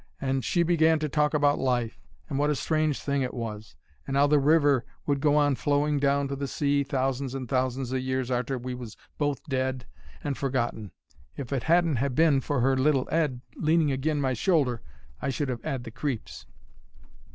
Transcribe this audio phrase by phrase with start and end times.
[0.19, 3.75] And she began to talk about Life, and wot a strange thing it was;
[4.07, 7.93] and 'ow the river would go on flowing down to the sea thousands and thousands
[7.93, 9.85] o' years arter we was both dead
[10.23, 10.89] and forgotten.
[11.37, 14.81] If it hadn't ha' been for her little 'ead leaning agin my shoulder
[15.21, 16.47] I should have 'ad the creeps.